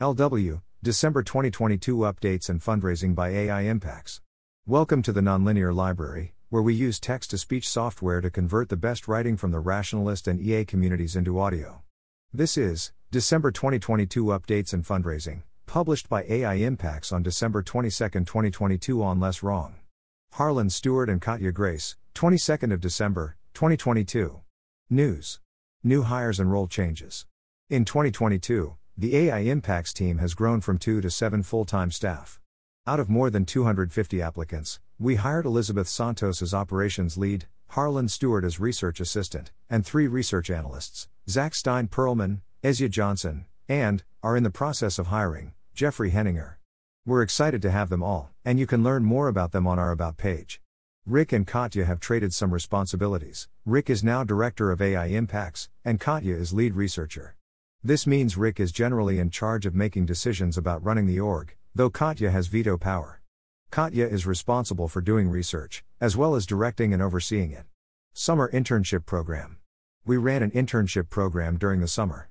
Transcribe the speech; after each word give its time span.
LW, 0.00 0.60
December 0.82 1.22
2022 1.22 1.98
Updates 1.98 2.48
and 2.48 2.60
Fundraising 2.60 3.14
by 3.14 3.28
AI 3.28 3.60
Impacts. 3.60 4.20
Welcome 4.66 5.02
to 5.02 5.12
the 5.12 5.20
Nonlinear 5.20 5.72
Library, 5.72 6.34
where 6.48 6.62
we 6.62 6.74
use 6.74 6.98
text 6.98 7.30
to 7.30 7.38
speech 7.38 7.68
software 7.68 8.20
to 8.20 8.28
convert 8.28 8.70
the 8.70 8.76
best 8.76 9.06
writing 9.06 9.36
from 9.36 9.52
the 9.52 9.60
rationalist 9.60 10.26
and 10.26 10.40
EA 10.40 10.64
communities 10.64 11.14
into 11.14 11.38
audio. 11.38 11.84
This 12.32 12.56
is 12.56 12.90
December 13.12 13.52
2022 13.52 14.24
Updates 14.24 14.72
and 14.72 14.84
Fundraising, 14.84 15.42
published 15.66 16.08
by 16.08 16.24
AI 16.24 16.54
Impacts 16.54 17.12
on 17.12 17.22
December 17.22 17.62
22, 17.62 18.08
2022 18.08 19.00
on 19.00 19.20
Less 19.20 19.44
Wrong. 19.44 19.76
Harlan 20.32 20.70
Stewart 20.70 21.08
and 21.08 21.22
Katja 21.22 21.52
Grace, 21.52 21.94
22nd 22.16 22.72
of 22.72 22.80
December, 22.80 23.36
2022. 23.54 24.40
News. 24.90 25.38
New 25.84 26.02
hires 26.02 26.40
and 26.40 26.50
role 26.50 26.66
changes. 26.66 27.26
In 27.70 27.84
2022, 27.84 28.74
the 28.96 29.16
AI 29.16 29.40
Impacts 29.40 29.92
team 29.92 30.18
has 30.18 30.34
grown 30.34 30.60
from 30.60 30.78
2 30.78 31.00
to 31.00 31.10
7 31.10 31.42
full 31.42 31.64
time 31.64 31.90
staff. 31.90 32.40
Out 32.86 33.00
of 33.00 33.10
more 33.10 33.28
than 33.28 33.44
250 33.44 34.22
applicants, 34.22 34.78
we 35.00 35.16
hired 35.16 35.46
Elizabeth 35.46 35.88
Santos 35.88 36.40
as 36.40 36.54
operations 36.54 37.18
lead, 37.18 37.46
Harlan 37.68 38.08
Stewart 38.08 38.44
as 38.44 38.60
research 38.60 39.00
assistant, 39.00 39.50
and 39.68 39.84
three 39.84 40.06
research 40.06 40.48
analysts 40.48 41.08
Zach 41.28 41.56
Stein 41.56 41.88
Perlman, 41.88 42.42
Aysja 42.62 42.88
Johnson, 42.88 43.46
and, 43.68 44.04
are 44.22 44.36
in 44.36 44.44
the 44.44 44.50
process 44.50 44.98
of 45.00 45.08
hiring, 45.08 45.54
Jeffrey 45.74 46.12
Heninger. 46.12 46.54
We're 47.04 47.22
excited 47.22 47.62
to 47.62 47.72
have 47.72 47.88
them 47.88 48.02
all, 48.02 48.30
and 48.44 48.60
you 48.60 48.66
can 48.66 48.84
learn 48.84 49.04
more 49.04 49.26
about 49.26 49.50
them 49.50 49.66
on 49.66 49.78
our 49.78 49.90
About 49.90 50.18
page. 50.18 50.60
Rick 51.04 51.32
and 51.32 51.46
Katja 51.46 51.84
have 51.84 51.98
traded 51.98 52.32
some 52.32 52.54
responsibilities. 52.54 53.48
Rick 53.66 53.90
is 53.90 54.04
now 54.04 54.22
Director 54.22 54.70
of 54.70 54.80
AI 54.80 55.06
Impacts, 55.06 55.68
and 55.84 55.98
Katja 55.98 56.34
is 56.34 56.52
lead 56.52 56.74
researcher. 56.74 57.34
This 57.86 58.06
means 58.06 58.38
Rick 58.38 58.60
is 58.60 58.72
generally 58.72 59.18
in 59.18 59.28
charge 59.28 59.66
of 59.66 59.74
making 59.74 60.06
decisions 60.06 60.56
about 60.56 60.82
running 60.82 61.06
the 61.06 61.20
org, 61.20 61.54
though 61.74 61.90
Katja 61.90 62.30
has 62.30 62.46
veto 62.46 62.78
power. 62.78 63.20
Katja 63.70 64.08
is 64.08 64.26
responsible 64.26 64.88
for 64.88 65.02
doing 65.02 65.28
research, 65.28 65.84
as 66.00 66.16
well 66.16 66.34
as 66.34 66.46
directing 66.46 66.94
and 66.94 67.02
overseeing 67.02 67.52
it. 67.52 67.66
Summer 68.14 68.50
Internship 68.52 69.04
Program. 69.04 69.58
We 70.06 70.16
ran 70.16 70.42
an 70.42 70.52
internship 70.52 71.10
program 71.10 71.58
during 71.58 71.82
the 71.82 71.86
summer. 71.86 72.30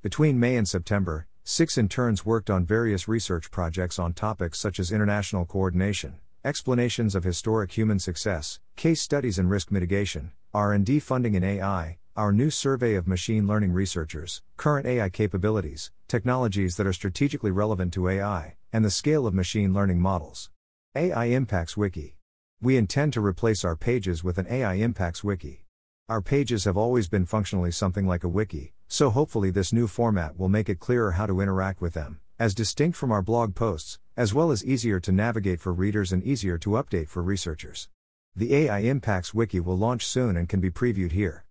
Between 0.00 0.40
May 0.40 0.56
and 0.56 0.66
September, 0.66 1.26
six 1.42 1.76
interns 1.76 2.24
worked 2.24 2.48
on 2.48 2.64
various 2.64 3.06
research 3.06 3.50
projects 3.50 3.98
on 3.98 4.14
topics 4.14 4.58
such 4.58 4.80
as 4.80 4.90
international 4.90 5.44
coordination, 5.44 6.14
explanations 6.46 7.14
of 7.14 7.24
historic 7.24 7.72
human 7.72 7.98
success, 7.98 8.58
case 8.74 9.02
studies 9.02 9.38
and 9.38 9.50
risk 9.50 9.70
mitigation, 9.70 10.32
R&D 10.54 11.00
funding 11.00 11.34
in 11.34 11.44
AI, 11.44 11.98
our 12.16 12.30
new 12.30 12.48
survey 12.48 12.94
of 12.94 13.08
machine 13.08 13.44
learning 13.44 13.72
researchers, 13.72 14.40
current 14.56 14.86
AI 14.86 15.08
capabilities, 15.08 15.90
technologies 16.06 16.76
that 16.76 16.86
are 16.86 16.92
strategically 16.92 17.50
relevant 17.50 17.92
to 17.92 18.08
AI, 18.08 18.54
and 18.72 18.84
the 18.84 18.90
scale 18.90 19.26
of 19.26 19.34
machine 19.34 19.74
learning 19.74 20.00
models. 20.00 20.48
AI 20.94 21.24
Impacts 21.24 21.76
Wiki. 21.76 22.16
We 22.60 22.76
intend 22.76 23.14
to 23.14 23.20
replace 23.20 23.64
our 23.64 23.74
pages 23.74 24.22
with 24.22 24.38
an 24.38 24.46
AI 24.48 24.74
Impacts 24.74 25.24
Wiki. 25.24 25.64
Our 26.08 26.22
pages 26.22 26.66
have 26.66 26.76
always 26.76 27.08
been 27.08 27.26
functionally 27.26 27.72
something 27.72 28.06
like 28.06 28.22
a 28.22 28.28
wiki, 28.28 28.74
so 28.86 29.10
hopefully 29.10 29.50
this 29.50 29.72
new 29.72 29.88
format 29.88 30.38
will 30.38 30.48
make 30.48 30.68
it 30.68 30.78
clearer 30.78 31.12
how 31.12 31.26
to 31.26 31.40
interact 31.40 31.80
with 31.80 31.94
them, 31.94 32.20
as 32.38 32.54
distinct 32.54 32.96
from 32.96 33.10
our 33.10 33.22
blog 33.22 33.56
posts, 33.56 33.98
as 34.16 34.32
well 34.32 34.52
as 34.52 34.64
easier 34.64 35.00
to 35.00 35.10
navigate 35.10 35.60
for 35.60 35.72
readers 35.72 36.12
and 36.12 36.22
easier 36.22 36.58
to 36.58 36.70
update 36.70 37.08
for 37.08 37.24
researchers. 37.24 37.88
The 38.36 38.54
AI 38.54 38.78
Impacts 38.80 39.34
Wiki 39.34 39.58
will 39.58 39.76
launch 39.76 40.06
soon 40.06 40.36
and 40.36 40.48
can 40.48 40.60
be 40.60 40.70
previewed 40.70 41.10
here. 41.10 41.43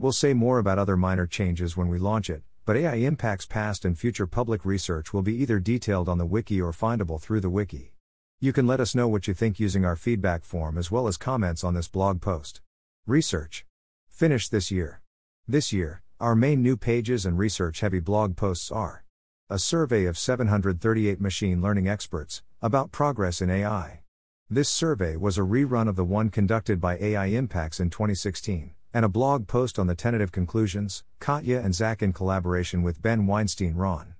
We'll 0.00 0.12
say 0.12 0.32
more 0.32 0.58
about 0.58 0.78
other 0.78 0.96
minor 0.96 1.26
changes 1.26 1.76
when 1.76 1.88
we 1.88 1.98
launch 1.98 2.30
it, 2.30 2.42
but 2.64 2.74
AI 2.74 2.94
impacts 2.94 3.44
past 3.44 3.84
and 3.84 3.98
future 3.98 4.26
public 4.26 4.64
research 4.64 5.12
will 5.12 5.20
be 5.20 5.36
either 5.36 5.60
detailed 5.60 6.08
on 6.08 6.16
the 6.16 6.24
wiki 6.24 6.58
or 6.58 6.72
findable 6.72 7.20
through 7.20 7.40
the 7.40 7.50
wiki. 7.50 7.92
You 8.40 8.54
can 8.54 8.66
let 8.66 8.80
us 8.80 8.94
know 8.94 9.08
what 9.08 9.28
you 9.28 9.34
think 9.34 9.60
using 9.60 9.84
our 9.84 9.96
feedback 9.96 10.42
form 10.46 10.78
as 10.78 10.90
well 10.90 11.06
as 11.06 11.18
comments 11.18 11.62
on 11.62 11.74
this 11.74 11.86
blog 11.86 12.22
post. 12.22 12.62
Research. 13.06 13.66
Finished 14.08 14.50
this 14.50 14.70
year. 14.70 15.02
This 15.46 15.70
year, 15.70 16.00
our 16.18 16.34
main 16.34 16.62
new 16.62 16.78
pages 16.78 17.26
and 17.26 17.36
research 17.36 17.80
heavy 17.80 18.00
blog 18.00 18.36
posts 18.36 18.70
are 18.72 19.04
a 19.50 19.58
survey 19.58 20.06
of 20.06 20.16
738 20.16 21.20
machine 21.20 21.60
learning 21.60 21.88
experts 21.88 22.42
about 22.62 22.90
progress 22.90 23.42
in 23.42 23.50
AI. 23.50 24.00
This 24.48 24.70
survey 24.70 25.18
was 25.18 25.36
a 25.36 25.42
rerun 25.42 25.90
of 25.90 25.96
the 25.96 26.06
one 26.06 26.30
conducted 26.30 26.80
by 26.80 26.96
AI 26.96 27.26
Impacts 27.26 27.80
in 27.80 27.90
2016 27.90 28.72
and 28.92 29.04
a 29.04 29.08
blog 29.08 29.46
post 29.46 29.78
on 29.78 29.86
the 29.86 29.94
tentative 29.94 30.32
conclusions, 30.32 31.04
Katja 31.20 31.60
and 31.60 31.74
Zach 31.74 32.02
in 32.02 32.12
collaboration 32.12 32.82
with 32.82 33.02
Ben 33.02 33.26
Weinstein-Raun. 33.26 34.14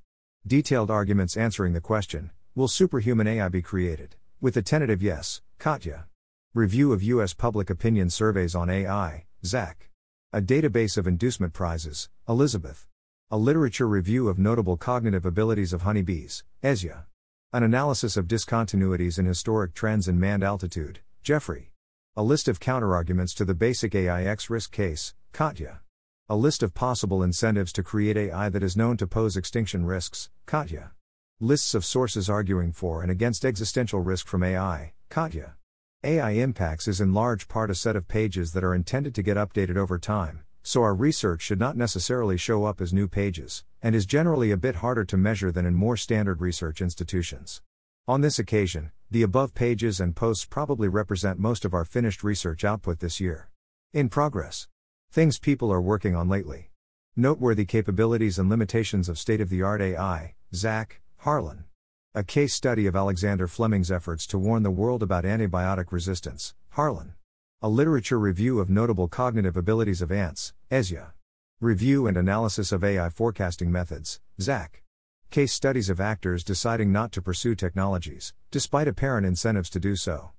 Detailed 0.46 0.90
arguments 0.90 1.36
answering 1.36 1.72
the 1.72 1.80
question 1.80 2.30
Will 2.54 2.68
superhuman 2.68 3.26
AI 3.26 3.48
be 3.48 3.62
created? 3.62 4.16
With 4.40 4.54
the 4.54 4.62
tentative 4.62 5.02
yes, 5.02 5.42
Katja. 5.58 6.06
Review 6.54 6.92
of 6.92 7.02
U.S. 7.02 7.34
public 7.34 7.70
opinion 7.70 8.10
surveys 8.10 8.54
on 8.54 8.68
AI, 8.70 9.26
Zach. 9.44 9.90
A 10.32 10.40
database 10.40 10.96
of 10.96 11.06
inducement 11.06 11.52
prizes, 11.52 12.08
Elizabeth. 12.28 12.86
A 13.30 13.36
literature 13.36 13.86
review 13.86 14.28
of 14.28 14.38
notable 14.38 14.76
cognitive 14.76 15.24
abilities 15.26 15.72
of 15.72 15.82
honeybees, 15.82 16.42
Aysja. 16.62 17.04
An 17.52 17.62
analysis 17.62 18.16
of 18.16 18.26
discontinuities 18.26 19.18
in 19.18 19.26
historic 19.26 19.74
trends 19.74 20.08
in 20.08 20.18
manned 20.18 20.42
altitude, 20.42 21.00
Jeffrey. 21.22 21.72
A 22.16 22.24
list 22.24 22.48
of 22.48 22.58
counterarguments 22.58 23.36
to 23.36 23.44
the 23.44 23.54
basic 23.54 23.94
AIX 23.94 24.50
risk 24.50 24.72
case, 24.72 25.14
Katja. 25.32 25.80
A 26.28 26.34
list 26.34 26.60
of 26.60 26.74
possible 26.74 27.22
incentives 27.22 27.72
to 27.74 27.84
create 27.84 28.16
AI 28.16 28.48
that 28.48 28.64
is 28.64 28.76
known 28.76 28.96
to 28.96 29.06
pose 29.06 29.36
extinction 29.36 29.86
risks, 29.86 30.28
Katja. 30.44 30.90
Lists 31.38 31.72
of 31.72 31.84
sources 31.84 32.28
arguing 32.28 32.72
for 32.72 33.02
and 33.02 33.12
against 33.12 33.44
existential 33.44 34.00
risk 34.00 34.26
from 34.26 34.42
AI, 34.42 34.92
Katja. 35.08 35.54
AI 36.02 36.32
Impacts 36.32 36.88
is 36.88 37.00
in 37.00 37.14
large 37.14 37.46
part 37.46 37.70
a 37.70 37.76
set 37.76 37.94
of 37.94 38.08
pages 38.08 38.54
that 38.54 38.64
are 38.64 38.74
intended 38.74 39.14
to 39.14 39.22
get 39.22 39.36
updated 39.36 39.76
over 39.76 39.96
time, 39.96 40.42
so 40.64 40.82
our 40.82 40.96
research 40.96 41.42
should 41.42 41.60
not 41.60 41.76
necessarily 41.76 42.36
show 42.36 42.64
up 42.64 42.80
as 42.80 42.92
new 42.92 43.06
pages, 43.06 43.62
and 43.82 43.94
is 43.94 44.04
generally 44.04 44.50
a 44.50 44.56
bit 44.56 44.76
harder 44.76 45.04
to 45.04 45.16
measure 45.16 45.52
than 45.52 45.64
in 45.64 45.74
more 45.74 45.96
standard 45.96 46.40
research 46.40 46.82
institutions. 46.82 47.62
On 48.10 48.22
this 48.22 48.40
occasion, 48.40 48.90
the 49.08 49.22
above 49.22 49.54
pages 49.54 50.00
and 50.00 50.16
posts 50.16 50.44
probably 50.44 50.88
represent 50.88 51.38
most 51.38 51.64
of 51.64 51.72
our 51.72 51.84
finished 51.84 52.24
research 52.24 52.64
output 52.64 52.98
this 52.98 53.20
year. 53.20 53.50
In 53.92 54.08
progress. 54.08 54.66
Things 55.12 55.38
people 55.38 55.72
are 55.72 55.80
working 55.80 56.16
on 56.16 56.28
lately. 56.28 56.72
Noteworthy 57.14 57.64
capabilities 57.64 58.36
and 58.36 58.50
limitations 58.50 59.08
of 59.08 59.16
state 59.16 59.40
of 59.40 59.48
the 59.48 59.62
art 59.62 59.80
AI, 59.80 60.34
Zach, 60.52 61.00
Harlan. 61.18 61.66
A 62.12 62.24
case 62.24 62.52
study 62.52 62.88
of 62.88 62.96
Alexander 62.96 63.46
Fleming's 63.46 63.92
efforts 63.92 64.26
to 64.26 64.38
warn 64.38 64.64
the 64.64 64.72
world 64.72 65.04
about 65.04 65.22
antibiotic 65.22 65.92
resistance, 65.92 66.52
Harlan. 66.70 67.14
A 67.62 67.68
literature 67.68 68.18
review 68.18 68.58
of 68.58 68.68
notable 68.68 69.06
cognitive 69.06 69.56
abilities 69.56 70.02
of 70.02 70.10
ants, 70.10 70.52
Aysja. 70.68 71.12
Review 71.60 72.08
and 72.08 72.16
analysis 72.16 72.72
of 72.72 72.82
AI 72.82 73.08
forecasting 73.08 73.70
methods, 73.70 74.20
Zach. 74.40 74.82
Case 75.30 75.52
studies 75.52 75.88
of 75.88 76.00
actors 76.00 76.42
deciding 76.42 76.90
not 76.90 77.12
to 77.12 77.22
pursue 77.22 77.54
technologies, 77.54 78.34
despite 78.50 78.88
apparent 78.88 79.24
incentives 79.24 79.70
to 79.70 79.78
do 79.78 79.94
so. 79.94 80.32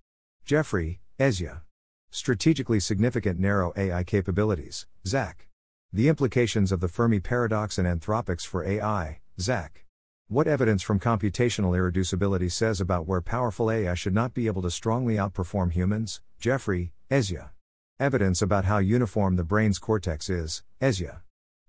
Jeffrey, 0.43 0.99
Aysja. 1.17 1.61
Strategically 2.09 2.81
significant 2.81 3.39
narrow 3.39 3.71
AI 3.77 4.03
capabilities, 4.03 4.87
Zach. 5.07 5.47
The 5.93 6.09
implications 6.09 6.73
of 6.73 6.81
the 6.81 6.89
Fermi 6.89 7.21
paradox 7.21 7.77
and 7.77 7.87
anthropics 7.87 8.45
for 8.45 8.65
AI, 8.65 9.21
Zach. 9.39 9.85
What 10.27 10.45
evidence 10.45 10.81
from 10.81 10.99
computational 10.99 11.71
irreducibility 11.71 12.51
says 12.51 12.81
about 12.81 13.07
where 13.07 13.21
powerful 13.21 13.71
AI 13.71 13.93
should 13.93 14.13
not 14.13 14.33
be 14.33 14.47
able 14.47 14.61
to 14.63 14.69
strongly 14.69 15.15
outperform 15.15 15.71
humans, 15.71 16.19
Jeffrey, 16.37 16.91
Aysja. 17.09 17.51
Evidence 17.97 18.41
about 18.41 18.65
how 18.65 18.79
uniform 18.79 19.37
the 19.37 19.45
brain's 19.45 19.79
cortex 19.79 20.29
is, 20.29 20.63
Aysja. 20.81 21.21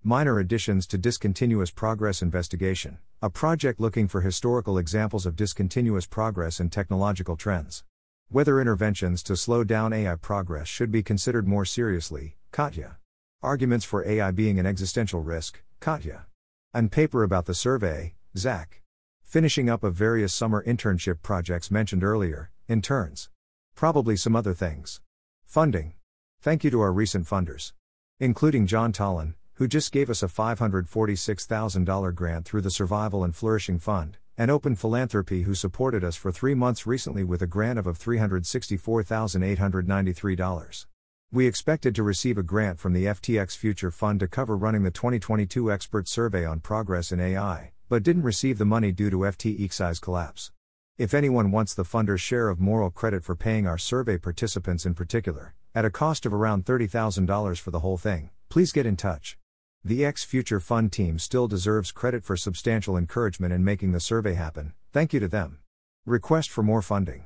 Minor 0.05 0.39
additions 0.39 0.85
to 0.87 0.97
discontinuous 0.97 1.71
progress 1.71 2.21
investigation, 2.21 2.97
a 3.23 3.29
project 3.29 3.79
looking 3.79 4.05
for 4.05 4.19
historical 4.19 4.77
examples 4.77 5.25
of 5.25 5.37
discontinuous 5.37 6.05
progress 6.05 6.59
in 6.59 6.69
technological 6.69 7.37
trends. 7.37 7.85
Whether 8.27 8.59
interventions 8.59 9.23
to 9.23 9.37
slow 9.37 9.63
down 9.63 9.93
AI 9.93 10.15
progress 10.15 10.67
should 10.67 10.91
be 10.91 11.01
considered 11.01 11.47
more 11.47 11.63
seriously, 11.63 12.35
Katja. 12.51 12.97
Arguments 13.41 13.85
for 13.85 14.05
AI 14.05 14.31
being 14.31 14.59
an 14.59 14.65
existential 14.65 15.21
risk, 15.21 15.63
Katja. 15.79 16.25
And 16.73 16.91
paper 16.91 17.23
about 17.23 17.45
the 17.45 17.53
survey, 17.53 18.15
Zach. 18.35 18.81
Finishing 19.23 19.69
up 19.69 19.85
of 19.85 19.95
various 19.95 20.33
summer 20.33 20.61
internship 20.67 21.21
projects 21.21 21.71
mentioned 21.71 22.03
earlier, 22.03 22.51
interns. 22.67 23.29
Probably 23.73 24.17
some 24.17 24.35
other 24.35 24.53
things. 24.53 24.99
Funding. 25.45 25.93
Thank 26.41 26.65
you 26.65 26.71
to 26.71 26.81
our 26.81 26.91
recent 26.91 27.25
funders. 27.25 27.71
Including 28.19 28.67
Jaan 28.67 28.91
Tallinn, 28.91 29.35
who 29.55 29.67
just 29.67 29.91
gave 29.91 30.09
us 30.09 30.23
a 30.23 30.27
$546,000 30.27 32.15
grant 32.15 32.45
through 32.45 32.61
the 32.61 32.71
Survival 32.71 33.23
and 33.23 33.35
Flourishing 33.35 33.77
Fund, 33.79 34.17
and 34.37 34.49
Open 34.49 34.75
Philanthropy, 34.75 35.43
who 35.43 35.53
supported 35.53 36.03
us 36.03 36.15
for 36.15 36.31
three 36.31 36.55
months 36.55 36.87
recently 36.87 37.23
with 37.23 37.41
a 37.41 37.47
grant 37.47 37.77
of, 37.77 37.85
of 37.85 37.99
$364,893. 37.99 40.85
We 41.31 41.47
expected 41.47 41.95
to 41.95 42.03
receive 42.03 42.37
a 42.37 42.43
grant 42.43 42.79
from 42.79 42.93
the 42.93 43.05
FTX 43.05 43.57
Future 43.57 43.91
Fund 43.91 44.19
to 44.19 44.27
cover 44.27 44.57
running 44.57 44.83
the 44.83 44.91
2022 44.91 45.71
expert 45.71 46.07
survey 46.07 46.45
on 46.45 46.59
progress 46.59 47.11
in 47.11 47.19
AI, 47.19 47.71
but 47.89 48.03
didn't 48.03 48.21
receive 48.23 48.57
the 48.57 48.65
money 48.65 48.91
due 48.91 49.09
to 49.09 49.17
FTX's 49.17 49.99
collapse. 49.99 50.51
If 50.97 51.13
anyone 51.13 51.51
wants 51.51 51.73
the 51.73 51.85
funder's 51.85 52.21
share 52.21 52.49
of 52.49 52.59
moral 52.59 52.91
credit 52.91 53.23
for 53.23 53.35
paying 53.35 53.65
our 53.65 53.79
survey 53.79 54.17
participants 54.17 54.85
in 54.85 54.93
particular, 54.93 55.55
at 55.73 55.85
a 55.85 55.89
cost 55.89 56.27
of 56.27 56.33
around 56.33 56.65
$30,000 56.65 57.59
for 57.59 57.71
the 57.71 57.79
whole 57.79 57.97
thing, 57.97 58.29
please 58.49 58.71
get 58.71 58.85
in 58.85 58.95
touch. 58.95 59.39
The 59.85 60.05
X 60.05 60.23
Future 60.23 60.61
Fund 60.61 60.93
team 60.93 61.19
still 61.19 61.49
deserves 61.49 61.91
credit 61.91 62.23
for 62.23 62.37
substantial 62.37 62.95
encouragement 62.95 63.51
in 63.51 63.65
making 63.65 63.91
the 63.91 63.99
survey 63.99 64.33
happen, 64.33 64.71
thank 64.93 65.11
you 65.11 65.19
to 65.19 65.27
them. 65.27 65.57
Request 66.05 66.49
for 66.49 66.63
more 66.63 66.81
funding. 66.81 67.25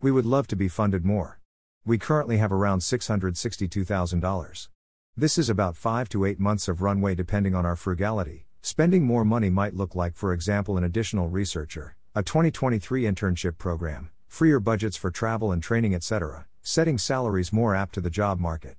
We 0.00 0.12
would 0.12 0.24
love 0.24 0.46
to 0.48 0.56
be 0.56 0.68
funded 0.68 1.04
more. 1.04 1.40
We 1.84 1.98
currently 1.98 2.36
have 2.36 2.52
around 2.52 2.82
$662,000. 2.82 4.68
This 5.16 5.36
is 5.36 5.50
about 5.50 5.76
5 5.76 6.08
to 6.10 6.24
8 6.24 6.38
months 6.38 6.68
of 6.68 6.80
runway 6.80 7.16
depending 7.16 7.56
on 7.56 7.66
our 7.66 7.74
frugality. 7.74 8.46
Spending 8.62 9.02
more 9.02 9.24
money 9.24 9.50
might 9.50 9.74
look 9.74 9.96
like, 9.96 10.14
for 10.14 10.32
example, 10.32 10.78
an 10.78 10.84
additional 10.84 11.28
researcher, 11.28 11.96
a 12.14 12.22
2023 12.22 13.02
internship 13.02 13.58
program, 13.58 14.10
freer 14.28 14.60
budgets 14.60 14.96
for 14.96 15.10
travel 15.10 15.50
and 15.50 15.60
training, 15.60 15.92
etc., 15.92 16.46
setting 16.62 16.98
salaries 16.98 17.52
more 17.52 17.74
apt 17.74 17.94
to 17.94 18.00
the 18.00 18.10
job 18.10 18.38
market. 18.38 18.76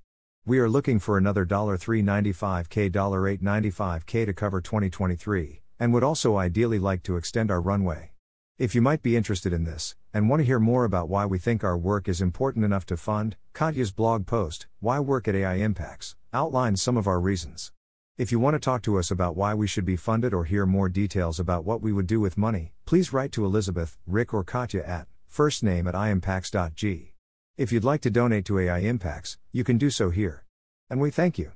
We 0.48 0.60
are 0.60 0.70
looking 0.70 1.00
for 1.00 1.18
another 1.18 1.46
$395k, 1.46 2.90
$895k 2.90 4.26
to 4.28 4.34
cover 4.34 4.62
2023, 4.62 5.62
and 5.78 5.94
would 5.94 6.06
also 6.06 6.38
ideally 6.38 6.80
like 6.80 7.04
to 7.04 7.18
extend 7.18 7.52
our 7.52 7.60
runway. 7.60 8.14
If 8.58 8.74
you 8.74 8.82
might 8.82 9.02
be 9.02 9.18
interested 9.18 9.52
in 9.52 9.66
this, 9.66 9.98
and 10.14 10.30
want 10.30 10.40
to 10.40 10.46
hear 10.46 10.62
more 10.62 10.86
about 10.86 11.10
why 11.10 11.26
we 11.26 11.38
think 11.38 11.66
our 11.66 11.78
work 11.78 12.08
is 12.08 12.22
important 12.22 12.64
enough 12.64 12.86
to 12.86 12.96
fund, 12.96 13.36
Katja's 13.54 13.92
blog 13.92 14.26
post, 14.26 14.68
Why 14.80 15.02
Work 15.02 15.28
at 15.28 15.36
AI 15.36 15.56
Impacts, 15.56 16.16
outlines 16.32 16.82
some 16.82 16.96
of 16.96 17.08
our 17.08 17.20
reasons. 17.20 17.74
If 18.18 18.32
you 18.32 18.40
want 18.40 18.54
to 18.54 18.60
talk 18.62 18.84
to 18.84 18.98
us 18.98 19.12
about 19.12 19.36
why 19.36 19.54
we 19.54 19.68
should 19.68 19.84
be 19.84 19.98
funded 19.98 20.34
or 20.34 20.46
hear 20.46 20.66
more 20.66 20.88
details 20.88 21.42
about 21.42 21.66
what 21.66 21.82
we 21.82 21.92
would 21.92 22.08
do 22.08 22.22
with 22.22 22.38
money, 22.38 22.72
please 22.86 23.12
write 23.12 23.34
to 23.34 23.44
Elizabeth, 23.44 23.98
Rick, 24.08 24.34
or 24.34 24.46
Katja 24.46 24.88
at 24.88 25.10
firstname 25.30 25.94
at 25.94 26.10
impacts.g. 26.10 27.17
If 27.58 27.72
you'd 27.72 27.84
like 27.84 28.02
to 28.02 28.12
donate 28.12 28.46
to 28.46 28.60
AI 28.60 28.78
Impacts, 28.82 29.40
you 29.52 29.64
can 29.64 29.80
do 29.80 29.90
so 29.90 30.12
here. 30.12 30.46
And 30.92 31.02
we 31.02 31.10
thank 31.10 31.40
you. 31.40 31.54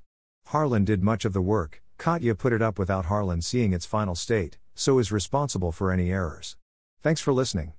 Harlan 0.48 0.84
did 0.84 1.04
much 1.04 1.26
of 1.26 1.34
the 1.34 1.44
work, 1.44 1.84
Katja 2.00 2.34
put 2.34 2.54
it 2.54 2.62
up 2.62 2.80
without 2.80 3.06
Harlan 3.06 3.44
seeing 3.44 3.72
its 3.72 3.86
final 3.86 4.16
state, 4.16 4.58
so 4.74 4.98
is 4.98 5.12
responsible 5.12 5.72
for 5.72 5.92
any 5.92 6.12
errors. 6.12 6.58
Thanks 7.04 7.22
for 7.22 7.34
listening. 7.34 7.74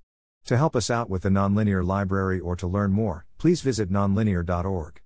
To 0.44 0.56
help 0.56 0.76
us 0.76 0.88
out 0.88 1.10
with 1.10 1.22
the 1.22 1.30
Nonlinear 1.30 1.84
Library 1.84 2.38
or 2.38 2.54
to 2.54 2.66
learn 2.68 2.92
more, 2.92 3.26
please 3.38 3.60
visit 3.60 3.90
nonlinear.org. 3.90 5.01